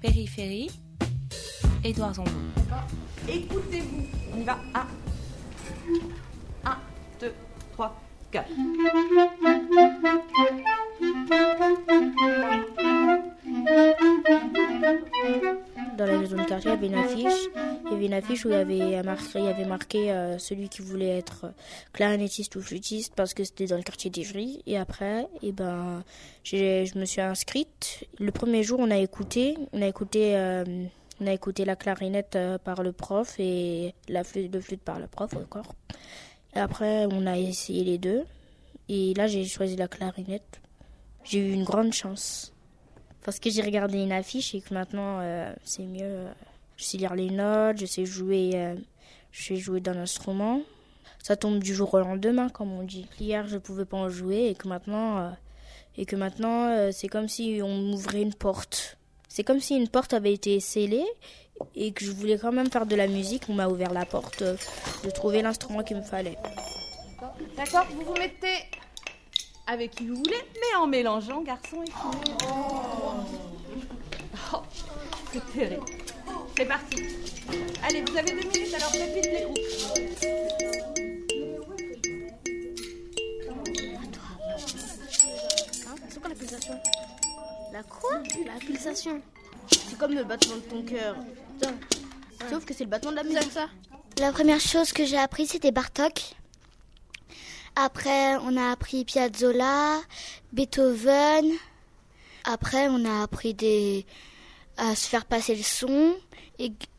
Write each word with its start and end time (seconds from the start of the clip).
Périphérie, 0.00 0.70
Édouard 1.82 2.14
Zambo. 2.14 2.30
Écoutez-vous. 3.28 4.06
On 4.32 4.40
y 4.40 4.44
va. 4.44 4.58
1, 4.74 4.86
1, 6.64 6.78
2, 7.20 7.32
3, 7.72 8.00
4. 8.30 8.48
Dans 15.96 16.06
la 16.06 16.18
maison 16.18 16.36
de 16.36 16.44
quartier, 16.44 16.70
il 16.70 16.74
y 16.74 16.76
avait 16.76 16.86
une 16.86 16.94
affiche. 16.94 17.48
Il 17.90 17.94
y 17.94 17.96
avait 17.96 18.06
une 18.06 18.12
affiche 18.14 18.44
où 18.44 18.48
il 18.50 18.52
y 18.54 19.48
avait 19.48 19.64
marqué, 19.64 20.12
euh, 20.12 20.38
celui 20.38 20.68
qui 20.68 20.82
voulait 20.82 21.16
être 21.18 21.52
clarinettiste 21.92 22.54
ou 22.56 22.60
flûtiste 22.60 23.14
parce 23.16 23.32
que 23.32 23.44
c'était 23.44 23.66
dans 23.66 23.76
le 23.76 23.82
quartier 23.82 24.10
d'Ivry. 24.10 24.62
Et 24.66 24.76
après, 24.76 25.26
et 25.42 25.52
ben, 25.52 26.04
j'ai- 26.44 26.84
je 26.84 26.98
me 26.98 27.06
suis 27.06 27.22
inscrite. 27.22 28.06
Le 28.18 28.30
premier 28.30 28.62
jour, 28.62 28.78
on 28.80 28.90
a 28.90 28.98
écouté, 28.98 29.56
on 29.72 29.80
a 29.80 29.86
écouté, 29.86 30.36
euh, 30.36 30.64
on 31.20 31.26
a 31.26 31.32
écouté 31.32 31.64
la 31.64 31.76
clarinette 31.76 32.36
euh, 32.36 32.58
par 32.58 32.82
le 32.82 32.92
prof 32.92 33.34
et 33.38 33.94
la 34.08 34.22
flûte, 34.22 34.60
flûte 34.60 34.82
par 34.82 34.98
le 35.00 35.06
prof 35.06 35.34
encore. 35.34 35.74
Et 36.54 36.58
après, 36.58 37.06
on 37.10 37.26
a 37.26 37.38
essayé 37.38 37.84
les 37.84 37.98
deux. 37.98 38.24
Et 38.90 39.14
là, 39.14 39.26
j'ai 39.26 39.44
choisi 39.46 39.76
la 39.76 39.88
clarinette. 39.88 40.60
J'ai 41.24 41.38
eu 41.40 41.52
une 41.52 41.64
grande 41.64 41.92
chance. 41.94 42.52
Parce 43.24 43.38
que 43.40 43.50
j'ai 43.50 43.62
regardé 43.62 43.98
une 44.02 44.12
affiche 44.12 44.54
et 44.54 44.60
que 44.60 44.72
maintenant 44.72 45.18
euh, 45.20 45.52
c'est 45.64 45.82
mieux. 45.82 46.26
Je 46.78 46.84
sais 46.84 46.96
lire 46.96 47.16
les 47.16 47.30
notes, 47.30 47.78
je 47.78 47.86
sais 47.86 48.06
jouer, 48.06 48.52
euh, 48.54 48.76
je 49.32 49.42
sais 49.42 49.56
jouer 49.56 49.80
d'un 49.80 49.96
instrument. 49.96 50.62
Ça 51.20 51.34
tombe 51.34 51.58
du 51.58 51.74
jour 51.74 51.92
au 51.92 51.98
lendemain, 51.98 52.48
comme 52.48 52.72
on 52.72 52.84
dit. 52.84 53.08
Hier, 53.18 53.48
je 53.48 53.58
pouvais 53.58 53.84
pas 53.84 53.96
en 53.96 54.08
jouer 54.08 54.46
et 54.46 54.54
que 54.54 54.68
maintenant, 54.68 55.18
euh, 55.18 55.30
et 55.96 56.06
que 56.06 56.14
maintenant, 56.14 56.68
euh, 56.68 56.90
c'est 56.92 57.08
comme 57.08 57.26
si 57.26 57.60
on 57.64 57.74
m'ouvrait 57.74 58.22
une 58.22 58.32
porte. 58.32 58.96
C'est 59.28 59.42
comme 59.42 59.58
si 59.58 59.76
une 59.76 59.88
porte 59.88 60.14
avait 60.14 60.32
été 60.32 60.60
scellée 60.60 61.04
et 61.74 61.90
que 61.90 62.04
je 62.04 62.12
voulais 62.12 62.38
quand 62.38 62.52
même 62.52 62.70
faire 62.70 62.86
de 62.86 62.94
la 62.94 63.08
musique. 63.08 63.42
On 63.48 63.54
m'a 63.54 63.66
ouvert 63.66 63.92
la 63.92 64.06
porte 64.06 64.44
de 64.44 65.10
trouver 65.10 65.42
l'instrument 65.42 65.82
qu'il 65.82 65.96
me 65.96 66.02
fallait. 66.02 66.38
D'accord 67.56 67.86
Vous 67.90 68.04
vous 68.04 68.14
mettez 68.14 68.70
avec 69.66 69.96
qui 69.96 70.06
vous 70.06 70.16
voulez, 70.16 70.44
mais 70.54 70.76
en 70.78 70.86
mélangeant 70.86 71.42
garçon 71.42 71.82
et 71.82 71.90
fille. 71.90 72.34
Oh, 74.54 74.62
c'est 75.32 75.52
terrible. 75.52 75.84
C'est 76.58 76.64
parti. 76.64 76.96
Allez, 77.84 78.02
vous 78.02 78.16
avez 78.16 78.32
deux 78.32 78.48
minutes, 78.48 78.74
alors 78.74 78.90
vite 78.90 79.26
les 79.26 79.42
groupes. 79.44 79.58
C'est 86.08 86.20
quoi 86.20 86.28
la 86.28 86.34
pulsation? 86.34 86.80
La 87.72 87.82
quoi? 87.84 88.10
La 88.44 88.58
pulsation. 88.58 89.22
C'est 89.70 89.96
comme 89.96 90.14
le 90.14 90.24
battement 90.24 90.56
de 90.56 90.60
ton 90.62 90.82
cœur. 90.82 91.14
Putain. 91.60 91.74
Sauf 92.50 92.64
que 92.64 92.74
c'est 92.74 92.82
le 92.82 92.90
battement 92.90 93.12
de 93.12 93.16
la 93.18 93.22
musique. 93.22 93.52
ça. 93.52 93.68
La 94.18 94.32
première 94.32 94.60
chose 94.60 94.92
que 94.92 95.04
j'ai 95.04 95.16
appris, 95.16 95.46
c'était 95.46 95.70
Bartok. 95.70 96.34
Après, 97.76 98.34
on 98.38 98.56
a 98.56 98.72
appris 98.72 99.04
Piazzolla, 99.04 100.00
Beethoven. 100.52 101.52
Après, 102.42 102.88
on 102.88 103.04
a 103.04 103.22
appris 103.22 103.54
des... 103.54 104.06
à 104.78 104.94
se 104.94 105.08
faire 105.08 105.26
passer 105.26 105.54
le 105.54 105.62
son, 105.62 106.16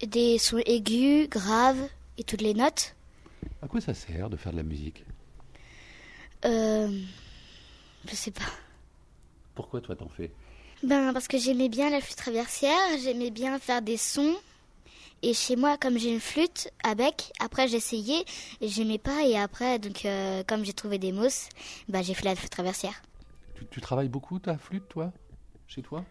des 0.05 0.38
sons 0.38 0.61
aigus, 0.66 1.27
graves 1.30 1.88
et 2.17 2.23
toutes 2.23 2.41
les 2.41 2.53
notes. 2.53 2.95
À 3.61 3.67
quoi 3.67 3.81
ça 3.81 3.94
sert 3.94 4.30
de 4.30 4.38
faire 4.38 4.52
de 4.52 4.58
la 4.58 4.63
musique? 4.63 5.03
Euh... 6.45 7.02
Je 8.08 8.16
sais 8.16 8.31
pas. 8.31 8.45
Pourquoi 9.55 9.81
toi 9.81 9.95
t'en 9.95 10.09
fais? 10.09 10.31
Ben, 10.83 11.11
parce 11.11 11.27
que 11.27 11.38
j'aimais 11.38 11.67
bien 11.67 11.89
la 11.89 11.99
flûte 11.99 12.16
traversière, 12.16 12.77
j'aimais 13.03 13.31
bien 13.31 13.59
faire 13.59 13.81
des 13.81 13.97
sons. 13.97 14.36
Et 15.21 15.33
chez 15.33 15.58
moi, 15.58 15.77
comme 15.77 15.97
j'ai 15.97 16.14
une 16.14 16.21
flûte 16.21 16.69
à 16.81 16.95
bec, 16.95 17.33
après 17.41 17.73
essayé 17.73 18.23
et 18.61 18.69
j'aimais 18.69 18.97
pas. 18.97 19.23
Et 19.25 19.37
après, 19.37 19.77
donc, 19.77 20.05
euh, 20.05 20.43
comme 20.48 20.64
j'ai 20.64 20.71
trouvé 20.71 20.98
des 20.98 21.11
mousses, 21.11 21.49
ben, 21.89 22.02
j'ai 22.02 22.14
fait 22.14 22.23
la 22.23 22.36
flûte 22.36 22.52
traversière. 22.52 23.02
tu, 23.55 23.65
tu 23.65 23.81
travailles 23.81 24.08
beaucoup 24.08 24.39
ta 24.39 24.58
flûte, 24.58 24.87
toi? 24.87 25.11
Chez 25.67 25.81
toi? 25.81 26.05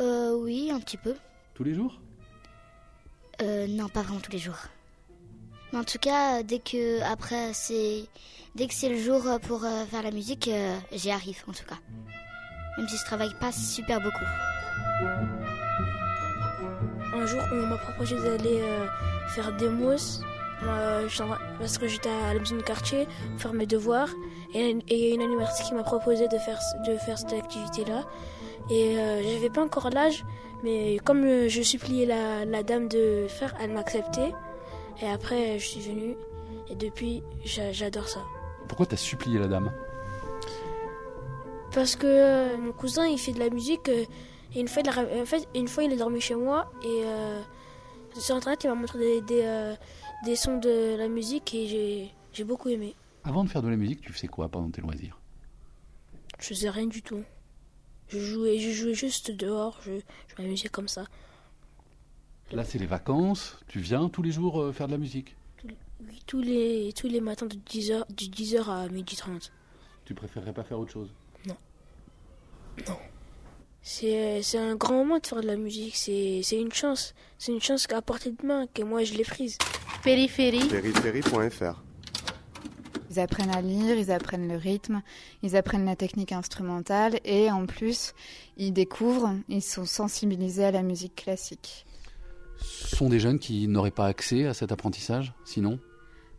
Euh, 0.00 0.32
oui, 0.34 0.70
un 0.72 0.80
petit 0.80 0.96
peu. 0.96 1.14
Tous 1.54 1.64
les 1.64 1.74
jours? 1.74 2.00
Euh, 3.42 3.66
non, 3.68 3.88
pas 3.88 4.02
vraiment 4.02 4.20
tous 4.20 4.32
les 4.32 4.38
jours. 4.38 4.58
Mais 5.72 5.78
en 5.78 5.84
tout 5.84 5.98
cas, 5.98 6.42
dès 6.42 6.58
que 6.60 7.02
après 7.02 7.52
c'est 7.52 8.04
dès 8.54 8.66
que 8.66 8.74
c'est 8.74 8.88
le 8.88 8.98
jour 8.98 9.26
euh, 9.26 9.38
pour 9.38 9.64
euh, 9.64 9.84
faire 9.84 10.02
la 10.02 10.10
musique, 10.10 10.48
euh, 10.48 10.76
j'y 10.92 11.10
arrive 11.10 11.42
en 11.46 11.52
tout 11.52 11.64
cas. 11.64 11.78
Même 12.78 12.88
si 12.88 12.96
je 12.96 13.04
travaille 13.04 13.34
pas 13.38 13.52
super 13.52 14.00
beaucoup. 14.00 14.24
Un 17.14 17.26
jour, 17.26 17.40
on 17.52 17.66
m'a 17.66 17.76
proposé 17.76 18.16
d'aller 18.16 18.60
euh, 18.62 18.86
faire 19.28 19.54
des 19.56 19.68
mousses 19.68 20.20
euh, 20.62 21.06
parce 21.58 21.76
que 21.78 21.86
j'étais 21.86 22.08
à 22.08 22.34
la 22.34 22.40
maison 22.40 22.56
de 22.56 22.62
quartier 22.62 23.06
faire 23.36 23.52
mes 23.52 23.66
devoirs 23.66 24.08
et 24.54 24.70
et 24.88 24.98
il 24.98 25.08
y 25.08 25.10
a 25.12 25.14
une 25.14 25.22
animatrice 25.22 25.66
qui 25.68 25.74
m'a 25.74 25.82
proposé 25.84 26.28
de 26.28 26.38
faire 26.38 26.58
de 26.86 26.96
faire 26.96 27.18
cette 27.18 27.32
activité 27.34 27.84
là 27.84 28.04
et 28.70 28.98
euh, 28.98 29.22
j'avais 29.22 29.50
pas 29.50 29.62
encore 29.64 29.90
l'âge 29.90 30.24
mais 30.62 30.98
comme 31.04 31.24
euh, 31.24 31.48
je 31.48 31.62
suppliais 31.62 32.06
la, 32.06 32.44
la 32.44 32.62
dame 32.62 32.88
de 32.88 33.26
faire 33.28 33.54
elle 33.60 33.72
m'a 33.72 33.80
accepté 33.80 34.32
et 35.02 35.06
après 35.08 35.58
je 35.58 35.66
suis 35.66 35.80
venue 35.80 36.16
et 36.70 36.74
depuis 36.74 37.22
j'a- 37.44 37.72
j'adore 37.72 38.08
ça 38.08 38.20
Pourquoi 38.68 38.86
t'as 38.86 38.96
supplié 38.96 39.38
la 39.38 39.46
dame? 39.48 39.72
Parce 41.72 41.96
que 41.96 42.06
euh, 42.06 42.56
mon 42.56 42.72
cousin 42.72 43.06
il 43.06 43.18
fait 43.18 43.32
de 43.32 43.38
la 43.38 43.50
musique 43.50 43.88
euh, 43.88 44.04
et 44.54 44.60
une 44.60 44.68
fois, 44.68 44.82
il 44.82 44.88
a- 44.88 45.20
en 45.22 45.26
fait, 45.26 45.46
une 45.54 45.68
fois 45.68 45.84
il 45.84 45.92
est 45.92 45.96
dormi 45.96 46.20
chez 46.20 46.34
moi 46.34 46.70
et 46.82 47.02
euh, 47.04 47.40
sur 48.18 48.34
internet 48.36 48.64
il 48.64 48.68
m'a 48.70 48.74
montré 48.74 48.98
des, 48.98 49.20
des, 49.22 49.74
des 50.24 50.36
sons 50.36 50.58
de 50.58 50.96
la 50.96 51.08
musique 51.08 51.54
et 51.54 51.66
j'ai, 51.68 52.10
j'ai 52.32 52.44
beaucoup 52.44 52.68
aimé. 52.70 52.94
Avant 53.24 53.44
de 53.44 53.48
faire 53.50 53.62
de 53.62 53.68
la 53.68 53.76
musique, 53.76 54.00
tu 54.00 54.12
faisais 54.12 54.26
quoi 54.28 54.48
pendant 54.48 54.70
tes 54.70 54.80
loisirs? 54.80 55.18
Je 56.40 56.46
faisais 56.48 56.70
rien 56.70 56.86
du 56.86 57.02
tout. 57.02 57.22
Je 58.08 58.18
jouais, 58.18 58.58
je 58.58 58.70
jouais 58.70 58.94
juste 58.94 59.30
dehors, 59.30 59.78
je, 59.82 59.92
je 60.28 60.42
m'amusais 60.42 60.68
comme 60.68 60.88
ça. 60.88 61.04
Là, 62.52 62.64
c'est 62.64 62.78
les 62.78 62.86
vacances. 62.86 63.58
Tu 63.68 63.80
viens 63.80 64.08
tous 64.08 64.22
les 64.22 64.32
jours 64.32 64.60
euh, 64.60 64.72
faire 64.72 64.86
de 64.86 64.92
la 64.92 64.98
musique? 64.98 65.36
Oui, 65.64 66.22
tous 66.26 66.40
les, 66.40 66.92
tous 66.96 67.08
les 67.08 67.20
matins 67.20 67.46
de 67.46 67.56
10h, 67.56 68.04
de 68.08 68.24
10h 68.24 68.70
à 68.70 68.88
12h30. 68.88 69.50
Tu 70.04 70.14
préférerais 70.14 70.54
pas 70.54 70.64
faire 70.64 70.78
autre 70.78 70.92
chose? 70.92 71.10
C'est, 73.82 74.42
c'est 74.42 74.58
un 74.58 74.76
grand 74.76 74.96
moment 74.96 75.18
de 75.18 75.26
faire 75.26 75.40
de 75.40 75.46
la 75.46 75.56
musique, 75.56 75.96
c'est, 75.96 76.40
c'est 76.42 76.60
une 76.60 76.72
chance. 76.72 77.14
C'est 77.38 77.52
une 77.52 77.60
chance 77.60 77.86
qu'à 77.86 78.02
portée 78.02 78.32
de 78.32 78.46
main, 78.46 78.66
que 78.66 78.82
moi 78.82 79.02
je 79.02 79.14
l'ai 79.14 79.24
prise. 79.24 79.56
Périphérie. 80.02 80.68
Périphérie.fr 80.68 81.82
Ils 83.10 83.20
apprennent 83.20 83.54
à 83.54 83.60
lire, 83.60 83.96
ils 83.96 84.10
apprennent 84.10 84.48
le 84.48 84.56
rythme, 84.56 85.02
ils 85.42 85.56
apprennent 85.56 85.86
la 85.86 85.96
technique 85.96 86.32
instrumentale 86.32 87.18
et 87.24 87.50
en 87.50 87.66
plus, 87.66 88.12
ils 88.56 88.72
découvrent, 88.72 89.34
ils 89.48 89.62
sont 89.62 89.86
sensibilisés 89.86 90.64
à 90.64 90.70
la 90.70 90.82
musique 90.82 91.16
classique. 91.16 91.86
Ce 92.60 92.96
sont 92.96 93.08
des 93.08 93.20
jeunes 93.20 93.38
qui 93.38 93.68
n'auraient 93.68 93.90
pas 93.90 94.06
accès 94.06 94.46
à 94.46 94.54
cet 94.54 94.72
apprentissage, 94.72 95.32
sinon? 95.44 95.78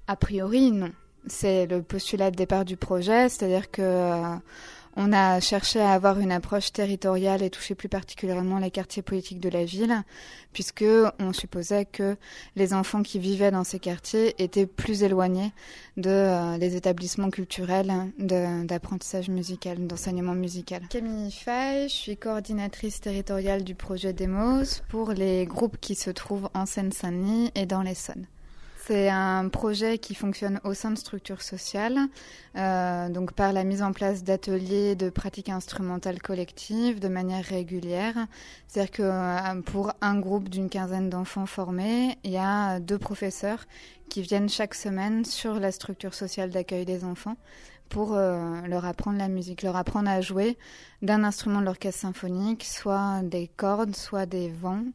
A 0.07 0.15
priori, 0.15 0.71
non. 0.71 0.91
C'est 1.27 1.65
le 1.65 1.81
postulat 1.81 2.31
de 2.31 2.35
départ 2.35 2.65
du 2.65 2.77
projet, 2.77 3.29
c'est-à-dire 3.29 3.69
que 3.71 3.81
euh, 3.81 4.35
on 4.95 5.13
a 5.13 5.39
cherché 5.39 5.79
à 5.79 5.91
avoir 5.91 6.19
une 6.19 6.31
approche 6.31 6.71
territoriale 6.71 7.41
et 7.41 7.49
toucher 7.49 7.75
plus 7.75 7.89
particulièrement 7.89 8.59
les 8.59 8.71
quartiers 8.71 9.01
politiques 9.01 9.39
de 9.39 9.49
la 9.49 9.63
ville, 9.63 10.03
puisque 10.53 10.85
on 11.19 11.33
supposait 11.33 11.85
que 11.85 12.17
les 12.55 12.73
enfants 12.73 13.03
qui 13.03 13.19
vivaient 13.19 13.51
dans 13.51 13.63
ces 13.63 13.79
quartiers 13.79 14.41
étaient 14.41 14.65
plus 14.65 15.03
éloignés 15.03 15.51
de 15.97 16.09
euh, 16.09 16.57
établissements 16.59 17.29
culturels 17.29 17.93
d'apprentissage 18.17 19.29
musical, 19.29 19.87
d'enseignement 19.87 20.35
musical. 20.35 20.83
Camille 20.89 21.31
Fay, 21.31 21.89
je 21.89 21.93
suis 21.93 22.17
coordinatrice 22.17 23.01
territoriale 23.01 23.63
du 23.63 23.75
projet 23.75 24.13
Demos 24.13 24.81
pour 24.89 25.11
les 25.11 25.45
groupes 25.45 25.77
qui 25.79 25.95
se 25.95 26.09
trouvent 26.09 26.49
en 26.53 26.65
Seine-Saint-Denis 26.65 27.51
et 27.55 27.65
dans 27.65 27.81
l'Essonne. 27.81 28.25
C'est 28.85 29.09
un 29.09 29.49
projet 29.49 29.97
qui 29.97 30.15
fonctionne 30.15 30.61
au 30.63 30.73
sein 30.73 30.89
de 30.91 30.97
structures 30.97 31.41
sociales, 31.41 31.99
euh, 32.55 33.09
donc 33.09 33.33
par 33.33 33.51
la 33.51 33.63
mise 33.63 33.83
en 33.83 33.91
place 33.91 34.23
d'ateliers 34.23 34.95
de 34.95 35.09
pratiques 35.09 35.49
instrumentales 35.49 36.21
collectives 36.21 36.99
de 36.99 37.09
manière 37.09 37.43
régulière. 37.43 38.15
C'est-à-dire 38.67 38.91
que 38.91 39.03
euh, 39.03 39.61
pour 39.61 39.91
un 40.01 40.17
groupe 40.19 40.49
d'une 40.49 40.69
quinzaine 40.69 41.09
d'enfants 41.09 41.45
formés, 41.45 42.17
il 42.23 42.31
y 42.31 42.37
a 42.37 42.79
deux 42.79 42.97
professeurs 42.97 43.65
qui 44.09 44.21
viennent 44.21 44.49
chaque 44.49 44.73
semaine 44.73 45.25
sur 45.25 45.59
la 45.59 45.71
structure 45.71 46.13
sociale 46.13 46.49
d'accueil 46.49 46.85
des 46.85 47.03
enfants 47.03 47.35
pour 47.89 48.13
euh, 48.13 48.61
leur 48.67 48.85
apprendre 48.85 49.17
la 49.17 49.27
musique, 49.27 49.61
leur 49.61 49.75
apprendre 49.75 50.09
à 50.09 50.21
jouer 50.21 50.57
d'un 51.01 51.23
instrument 51.25 51.59
de 51.59 51.65
l'orchestre 51.65 52.01
symphonique, 52.01 52.63
soit 52.63 53.21
des 53.23 53.49
cordes, 53.49 53.95
soit 53.95 54.25
des 54.25 54.49
vents, 54.49 54.85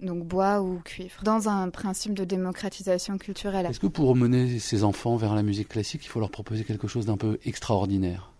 donc 0.00 0.24
bois 0.24 0.60
ou 0.62 0.80
cuivre, 0.84 1.22
dans 1.22 1.48
un 1.48 1.68
principe 1.70 2.14
de 2.14 2.24
démocratisation 2.24 3.18
culturelle. 3.18 3.66
Est-ce 3.66 3.80
que 3.80 3.86
pour 3.86 4.16
mener 4.16 4.58
ces 4.58 4.84
enfants 4.84 5.16
vers 5.16 5.34
la 5.34 5.42
musique 5.42 5.68
classique, 5.68 6.04
il 6.04 6.08
faut 6.08 6.20
leur 6.20 6.30
proposer 6.30 6.64
quelque 6.64 6.88
chose 6.88 7.06
d'un 7.06 7.16
peu 7.16 7.38
extraordinaire? 7.44 8.32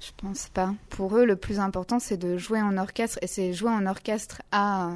Je 0.00 0.10
pense 0.16 0.48
pas. 0.48 0.74
Pour 0.90 1.16
eux, 1.16 1.24
le 1.24 1.36
plus 1.36 1.58
important, 1.58 1.98
c'est 1.98 2.18
de 2.18 2.36
jouer 2.36 2.60
en 2.60 2.76
orchestre. 2.76 3.18
Et 3.22 3.26
c'est 3.26 3.54
jouer 3.54 3.70
en 3.70 3.86
orchestre 3.86 4.42
à 4.52 4.90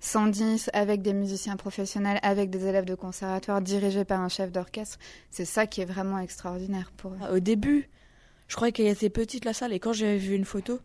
110, 0.00 0.70
avec 0.72 1.02
des 1.02 1.12
musiciens 1.12 1.56
professionnels, 1.56 2.18
avec 2.22 2.48
des 2.48 2.66
élèves 2.66 2.86
de 2.86 2.94
conservatoire, 2.94 3.60
dirigés 3.60 4.04
par 4.06 4.20
un 4.20 4.30
chef 4.30 4.52
d'orchestre. 4.52 4.98
C'est 5.30 5.44
ça 5.44 5.66
qui 5.66 5.82
est 5.82 5.84
vraiment 5.84 6.18
extraordinaire 6.18 6.92
pour 6.96 7.12
eux. 7.12 7.36
Au 7.36 7.40
début, 7.40 7.90
je 8.48 8.56
croyais 8.56 8.72
qu'elle 8.72 8.86
était 8.86 9.10
petite 9.10 9.44
la 9.44 9.52
salle. 9.52 9.74
Et 9.74 9.80
quand 9.80 9.92
j'avais 9.92 10.16
vu 10.16 10.34
une 10.34 10.46
photo, 10.46 10.80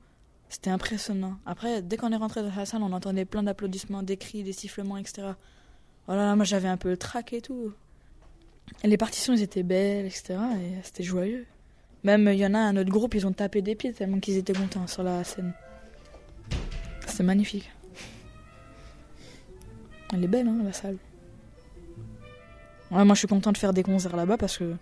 c'était 0.49 0.71
impressionnant. 0.71 1.37
Après, 1.45 1.81
dès 1.81 1.95
qu'on 1.95 2.11
est 2.11 2.17
rentré 2.17 2.41
dans 2.41 2.53
la 2.53 2.65
salle, 2.65 2.81
on 2.81 2.91
entendait 2.91 3.25
plein 3.25 3.43
d'applaudissements, 3.43 4.03
des 4.03 4.17
cris, 4.17 4.43
des 4.43 4.53
sifflements, 4.53 4.97
etc. 4.97 5.27
Voilà, 6.07 6.35
moi 6.35 6.43
j'avais 6.43 6.67
un 6.67 6.77
peu 6.77 6.89
le 6.89 6.97
trac 6.97 7.33
et 7.33 7.41
tout. 7.41 7.71
Et 8.83 8.87
les 8.87 8.97
partitions, 8.97 9.33
elles 9.33 9.43
étaient 9.43 9.63
belles, 9.63 10.07
etc. 10.07 10.39
Et 10.61 10.81
c'était 10.83 11.03
joyeux. 11.03 11.45
Même, 12.03 12.27
il 12.27 12.39
y 12.39 12.45
en 12.45 12.53
a 12.55 12.59
un 12.59 12.77
autre 12.77 12.89
groupe, 12.89 13.13
ils 13.13 13.27
ont 13.27 13.31
tapé 13.31 13.61
des 13.61 13.75
pieds 13.75 13.93
tellement 13.93 14.19
qu'ils 14.19 14.37
étaient 14.37 14.53
contents 14.53 14.87
sur 14.87 15.03
la 15.03 15.23
scène. 15.23 15.53
C'était 17.05 17.23
magnifique. 17.23 17.69
Elle 20.13 20.23
est 20.23 20.27
belle, 20.27 20.47
hein, 20.47 20.61
la 20.63 20.73
salle. 20.73 20.97
Ouais, 22.89 23.05
moi, 23.05 23.13
je 23.13 23.19
suis 23.19 23.27
content 23.27 23.51
de 23.51 23.57
faire 23.57 23.73
des 23.73 23.83
concerts 23.83 24.15
là-bas 24.15 24.37
parce 24.37 24.57
que 24.57 24.75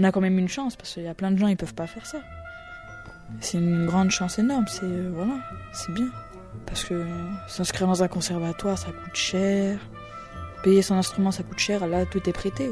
on 0.00 0.04
a 0.04 0.10
quand 0.10 0.20
même 0.20 0.38
une 0.38 0.48
chance, 0.48 0.74
parce 0.74 0.94
qu'il 0.94 1.04
y 1.04 1.08
a 1.08 1.14
plein 1.14 1.30
de 1.30 1.36
gens, 1.36 1.46
ils 1.46 1.56
peuvent 1.56 1.74
pas 1.74 1.86
faire 1.86 2.06
ça. 2.06 2.22
C'est 3.40 3.58
une 3.58 3.86
grande 3.86 4.10
chance 4.10 4.38
énorme, 4.38 4.66
c'est 4.68 4.84
euh, 4.84 5.10
voilà, 5.14 5.34
c'est 5.72 5.92
bien. 5.92 6.08
Parce 6.66 6.84
que 6.84 7.04
s'inscrire 7.48 7.88
dans 7.88 8.02
un 8.02 8.08
conservatoire, 8.08 8.78
ça 8.78 8.90
coûte 8.92 9.14
cher. 9.14 9.78
Payer 10.62 10.82
son 10.82 10.94
instrument, 10.94 11.30
ça 11.30 11.42
coûte 11.42 11.58
cher. 11.58 11.86
Là, 11.86 12.06
tout 12.06 12.28
est 12.28 12.32
prêté. 12.32 12.70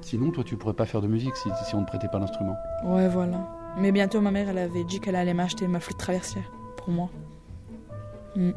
Sinon, 0.00 0.30
toi, 0.30 0.42
tu 0.42 0.56
pourrais 0.56 0.74
pas 0.74 0.86
faire 0.86 1.00
de 1.00 1.06
musique 1.06 1.36
si, 1.36 1.48
si 1.64 1.74
on 1.74 1.82
ne 1.82 1.86
prêtait 1.86 2.08
pas 2.08 2.18
l'instrument. 2.18 2.56
Ouais, 2.84 3.08
voilà. 3.08 3.46
Mais 3.78 3.92
bientôt, 3.92 4.20
ma 4.20 4.30
mère, 4.30 4.48
elle 4.48 4.58
avait 4.58 4.84
dit 4.84 4.98
qu'elle 5.00 5.16
allait 5.16 5.34
m'acheter 5.34 5.68
ma 5.68 5.80
flûte 5.80 5.98
traversière 5.98 6.50
pour 6.76 6.88
moi. 6.88 7.08
Mm. 8.34 8.50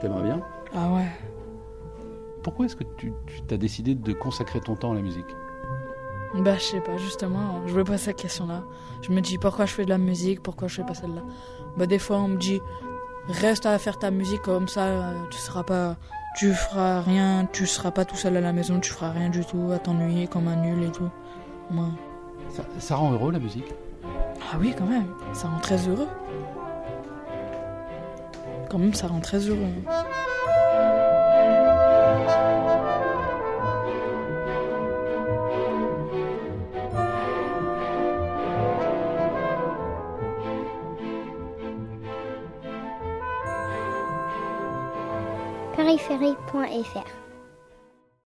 T'aimerais 0.00 0.22
bien? 0.22 0.40
Ah 0.74 0.90
ouais. 0.92 1.06
Pourquoi 2.42 2.66
est-ce 2.66 2.76
que 2.76 2.84
tu 2.96 3.12
tu 3.26 3.54
as 3.54 3.58
décidé 3.58 3.94
de 3.94 4.12
consacrer 4.12 4.60
ton 4.60 4.74
temps 4.74 4.92
à 4.92 4.94
la 4.94 5.02
musique? 5.02 5.26
Bah, 6.34 6.56
je 6.56 6.62
sais 6.62 6.80
pas, 6.80 6.96
justement, 6.98 7.62
je 7.66 7.74
me 7.74 7.84
pose 7.84 7.96
cette 7.96 8.16
question-là. 8.16 8.62
Je 9.02 9.10
me 9.12 9.20
dis 9.20 9.38
pourquoi 9.38 9.64
je 9.66 9.72
fais 9.72 9.84
de 9.84 9.90
la 9.90 9.98
musique, 9.98 10.42
pourquoi 10.42 10.68
je 10.68 10.76
fais 10.76 10.84
pas 10.84 10.94
celle-là? 10.94 11.22
Bah, 11.76 11.86
des 11.86 11.98
fois, 11.98 12.18
on 12.18 12.28
me 12.28 12.36
dit 12.36 12.60
reste 13.28 13.66
à 13.66 13.78
faire 13.78 13.98
ta 13.98 14.10
musique 14.10 14.42
comme 14.42 14.68
ça, 14.68 14.84
euh, 14.86 15.12
tu 15.30 15.38
seras 15.38 15.62
pas. 15.62 15.96
Tu 16.36 16.52
feras 16.52 17.00
rien, 17.00 17.48
tu 17.52 17.66
seras 17.66 17.90
pas 17.90 18.04
tout 18.04 18.14
seul 18.14 18.36
à 18.36 18.40
la 18.40 18.52
maison, 18.52 18.78
tu 18.78 18.92
feras 18.92 19.10
rien 19.10 19.28
du 19.28 19.44
tout, 19.44 19.70
à 19.74 19.78
t'ennuyer 19.78 20.28
comme 20.28 20.46
un 20.46 20.56
nul 20.56 20.84
et 20.84 20.92
tout. 20.92 21.08
Moi. 21.70 21.88
ça, 22.50 22.62
ça 22.78 22.96
rend 22.96 23.12
heureux 23.12 23.32
la 23.32 23.40
musique? 23.40 23.74
Ah 24.52 24.56
oui, 24.60 24.74
quand 24.76 24.86
même, 24.86 25.06
ça 25.32 25.48
rend 25.48 25.58
très 25.58 25.88
heureux. 25.88 26.06
Quand 28.70 28.78
même, 28.78 28.94
ça 28.94 29.08
rend 29.08 29.20
très 29.20 29.38
heureux. 29.38 29.72
périphérie.fr 45.98 47.27